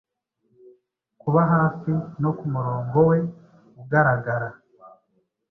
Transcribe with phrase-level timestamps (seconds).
[1.21, 1.91] Kuba hafi,
[2.21, 3.19] no kumurongo we
[3.81, 4.49] ugaragara,